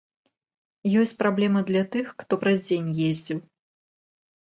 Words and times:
Ёсць 1.01 1.13
праблема 1.21 1.63
для 1.69 1.83
тых, 1.99 2.05
хто 2.25 2.33
праз 2.47 2.57
дзень 2.73 2.93
ездзіў. 3.13 3.47